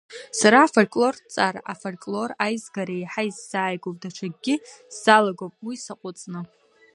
Сара 0.39 0.59
афольклорҭҵаара, 0.63 1.61
афольклор 1.73 2.29
аизгара 2.45 2.93
еиҳа 2.97 3.23
исзааигәоуп, 3.29 3.97
даҽакгьы 4.01 4.55
сзалагом, 4.93 5.51
уи 5.65 5.75
саҟәыҵны. 5.83 6.41